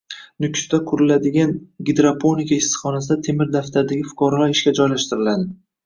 Nukusda 0.45 0.79
quriladigan 0.91 1.51
gidroponika 1.91 2.59
issiqxonasiga 2.59 3.21
“Temir 3.31 3.55
daftar”dagi 3.61 4.11
fuqarolar 4.13 4.59
ishga 4.59 4.79
joylashtiriladi 4.85 5.53